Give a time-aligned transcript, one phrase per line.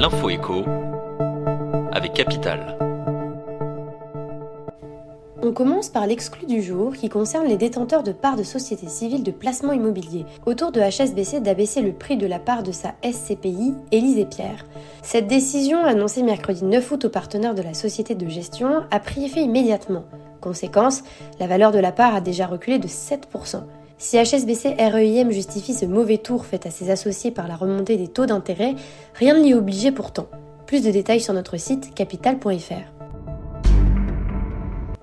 [0.00, 0.64] l'info écho
[1.92, 2.78] avec Capital.
[5.42, 9.22] On commence par l'exclu du jour qui concerne les détenteurs de parts de sociétés civiles
[9.22, 10.24] de placement immobilier.
[10.46, 14.64] Autour de HSBC d'abaisser le prix de la part de sa SCPI, Élise Pierre.
[15.02, 19.26] Cette décision, annoncée mercredi 9 août aux partenaires de la société de gestion, a pris
[19.26, 20.04] effet immédiatement.
[20.40, 21.02] Conséquence,
[21.38, 23.64] la valeur de la part a déjà reculé de 7%.
[24.02, 28.08] Si HSBC REIM justifie ce mauvais tour fait à ses associés par la remontée des
[28.08, 28.74] taux d'intérêt,
[29.14, 30.26] rien ne l'y obligeait pourtant.
[30.66, 32.72] Plus de détails sur notre site capital.fr.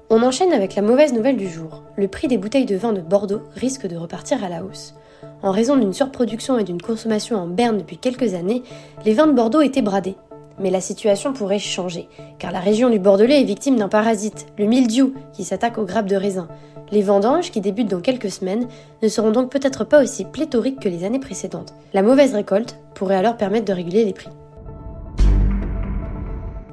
[0.10, 1.84] On enchaîne avec la mauvaise nouvelle du jour.
[1.96, 4.96] Le prix des bouteilles de vin de Bordeaux risque de repartir à la hausse.
[5.44, 8.64] En raison d'une surproduction et d'une consommation en berne depuis quelques années,
[9.06, 10.16] les vins de Bordeaux étaient bradés.
[10.60, 14.66] Mais la situation pourrait changer, car la région du Bordelais est victime d'un parasite, le
[14.66, 16.48] mildiou, qui s'attaque aux grappes de raisin.
[16.92, 18.68] Les vendanges, qui débutent dans quelques semaines,
[19.04, 21.74] ne seront donc peut-être pas aussi pléthoriques que les années précédentes.
[21.94, 24.30] La mauvaise récolte pourrait alors permettre de réguler les prix.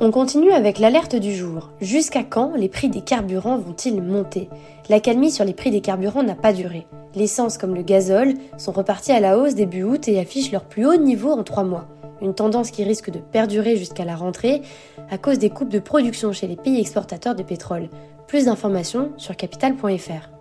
[0.00, 1.70] On continue avec l'alerte du jour.
[1.80, 4.48] Jusqu'à quand les prix des carburants vont-ils monter?
[4.88, 6.88] L'accalmie sur les prix des carburants n'a pas duré.
[7.14, 10.84] L'essence comme le gazole sont repartis à la hausse début août et affichent leur plus
[10.84, 11.86] haut niveau en trois mois.
[12.20, 14.62] Une tendance qui risque de perdurer jusqu'à la rentrée
[15.10, 17.88] à cause des coupes de production chez les pays exportateurs de pétrole.
[18.26, 20.33] Plus d'informations sur capital.fr.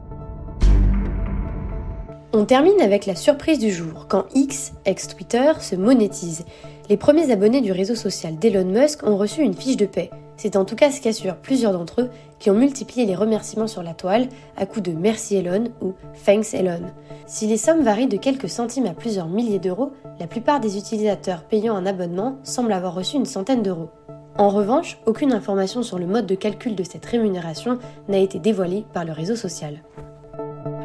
[2.36, 6.46] On termine avec la surprise du jour, quand X, ex-Twitter, se monétise.
[6.90, 10.10] Les premiers abonnés du réseau social d'Elon Musk ont reçu une fiche de paix.
[10.36, 12.10] C'est en tout cas ce qu'assurent plusieurs d'entre eux
[12.40, 15.94] qui ont multiplié les remerciements sur la toile à coups de Merci Elon ou
[16.26, 16.82] Thanks Elon.
[17.28, 21.44] Si les sommes varient de quelques centimes à plusieurs milliers d'euros, la plupart des utilisateurs
[21.44, 23.92] payant un abonnement semblent avoir reçu une centaine d'euros.
[24.40, 28.86] En revanche, aucune information sur le mode de calcul de cette rémunération n'a été dévoilée
[28.92, 29.84] par le réseau social.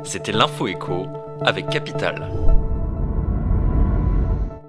[0.05, 1.07] C'était l'info écho
[1.45, 2.29] avec Capital.